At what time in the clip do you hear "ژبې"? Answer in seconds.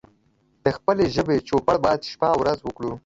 1.15-1.37